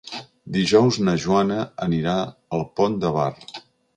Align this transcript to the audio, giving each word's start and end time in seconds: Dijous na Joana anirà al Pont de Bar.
Dijous 0.53 0.97
na 1.09 1.13
Joana 1.25 1.59
anirà 1.87 2.17
al 2.59 2.65
Pont 2.81 2.99
de 3.05 3.15
Bar. 3.19 3.31